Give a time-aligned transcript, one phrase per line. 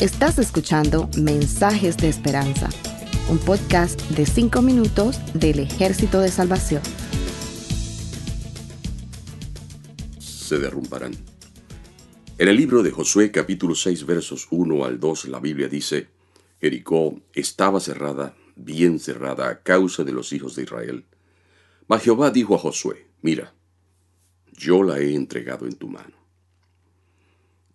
[0.00, 2.70] Estás escuchando Mensajes de Esperanza,
[3.28, 6.80] un podcast de 5 minutos del Ejército de Salvación.
[10.18, 11.12] Se derrumbarán.
[12.38, 16.08] En el libro de Josué capítulo 6 versos 1 al 2 la Biblia dice,
[16.62, 21.04] Jericó estaba cerrada, bien cerrada a causa de los hijos de Israel.
[21.88, 23.52] Mas Jehová dijo a Josué, mira,
[24.54, 26.19] yo la he entregado en tu mano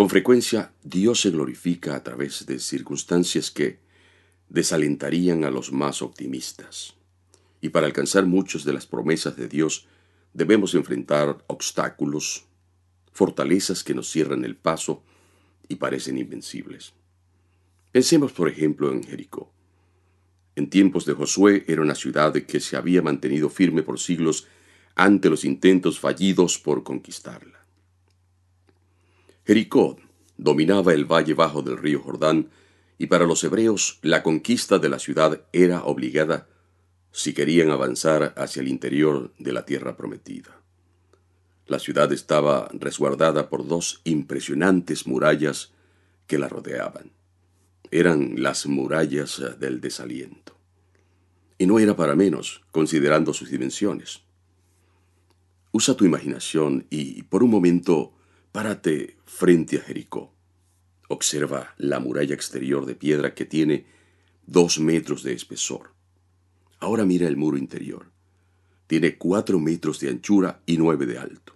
[0.00, 3.80] con frecuencia, Dios se glorifica a través de circunstancias que
[4.48, 6.94] desalentarían a los más optimistas.
[7.60, 9.88] Y para alcanzar muchas de las promesas de Dios,
[10.32, 12.46] debemos enfrentar obstáculos,
[13.12, 15.02] fortalezas que nos cierran el paso
[15.68, 16.94] y parecen invencibles.
[17.92, 19.52] Pensemos, por ejemplo, en Jericó.
[20.56, 24.46] En tiempos de Josué era una ciudad que se había mantenido firme por siglos
[24.94, 27.59] ante los intentos fallidos por conquistarla.
[29.50, 29.96] Jericó
[30.36, 32.50] dominaba el valle bajo del río Jordán,
[32.98, 36.46] y para los hebreos la conquista de la ciudad era obligada
[37.10, 40.62] si querían avanzar hacia el interior de la tierra prometida.
[41.66, 45.72] La ciudad estaba resguardada por dos impresionantes murallas
[46.28, 47.10] que la rodeaban.
[47.90, 50.56] Eran las murallas del desaliento.
[51.58, 54.20] Y no era para menos, considerando sus dimensiones.
[55.72, 58.14] Usa tu imaginación y, por un momento,
[58.52, 60.34] Párate frente a Jericó.
[61.08, 63.86] Observa la muralla exterior de piedra que tiene
[64.44, 65.94] dos metros de espesor.
[66.80, 68.10] Ahora mira el muro interior.
[68.88, 71.54] Tiene cuatro metros de anchura y nueve de alto.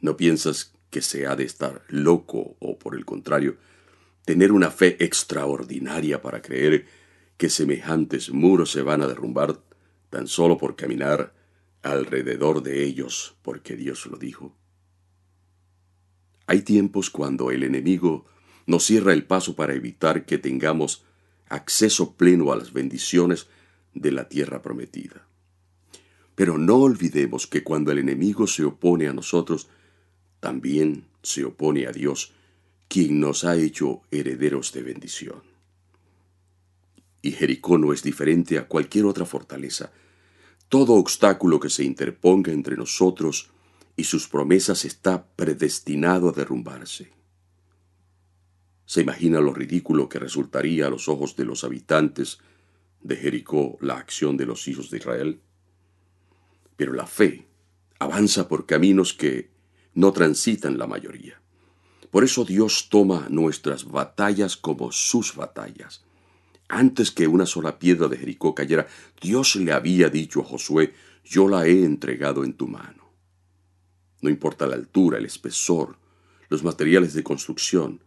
[0.00, 3.56] ¿No piensas que se ha de estar loco o, por el contrario,
[4.24, 6.86] tener una fe extraordinaria para creer
[7.36, 9.62] que semejantes muros se van a derrumbar
[10.10, 11.32] tan solo por caminar
[11.82, 14.56] alrededor de ellos porque Dios lo dijo?
[16.46, 18.24] Hay tiempos cuando el enemigo
[18.66, 21.04] nos cierra el paso para evitar que tengamos
[21.48, 23.48] acceso pleno a las bendiciones
[23.94, 25.26] de la tierra prometida.
[26.34, 29.68] Pero no olvidemos que cuando el enemigo se opone a nosotros,
[30.40, 32.32] también se opone a Dios,
[32.88, 35.42] quien nos ha hecho herederos de bendición.
[37.22, 39.90] Y Jericó no es diferente a cualquier otra fortaleza.
[40.68, 43.50] Todo obstáculo que se interponga entre nosotros
[43.96, 47.12] y sus promesas está predestinado a derrumbarse.
[48.84, 52.38] ¿Se imagina lo ridículo que resultaría a los ojos de los habitantes
[53.00, 55.40] de Jericó la acción de los hijos de Israel?
[56.76, 57.46] Pero la fe
[57.98, 59.50] avanza por caminos que
[59.94, 61.40] no transitan la mayoría.
[62.10, 66.04] Por eso Dios toma nuestras batallas como sus batallas.
[66.68, 68.86] Antes que una sola piedra de Jericó cayera,
[69.20, 73.05] Dios le había dicho a Josué, yo la he entregado en tu mano.
[74.20, 75.96] No importa la altura, el espesor,
[76.48, 78.00] los materiales de construcción,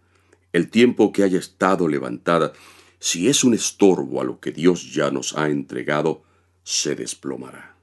[0.52, 2.54] el tiempo que haya estado levantada,
[3.00, 6.24] si es un estorbo a lo que Dios ya nos ha entregado,
[6.64, 7.78] se desplomará.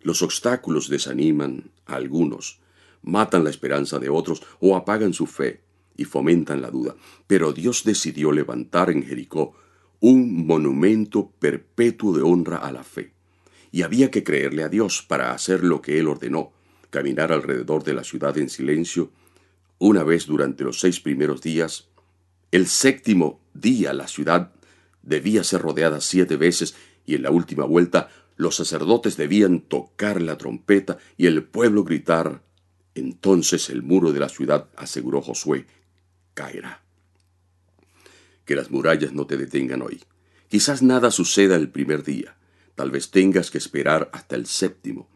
[0.00, 2.60] Los obstáculos desaniman a algunos,
[3.02, 5.62] matan la esperanza de otros o apagan su fe
[5.96, 6.94] y fomentan la duda.
[7.26, 9.54] Pero Dios decidió levantar en Jericó
[10.00, 13.12] un monumento perpetuo de honra a la fe.
[13.72, 16.52] Y había que creerle a Dios para hacer lo que Él ordenó,
[16.94, 19.10] caminar alrededor de la ciudad en silencio,
[19.80, 21.88] una vez durante los seis primeros días.
[22.52, 24.52] El séptimo día la ciudad
[25.02, 30.38] debía ser rodeada siete veces y en la última vuelta los sacerdotes debían tocar la
[30.38, 32.44] trompeta y el pueblo gritar.
[32.94, 35.66] Entonces el muro de la ciudad, aseguró Josué,
[36.32, 36.84] caerá.
[38.44, 40.00] Que las murallas no te detengan hoy.
[40.46, 42.36] Quizás nada suceda el primer día.
[42.76, 45.08] Tal vez tengas que esperar hasta el séptimo.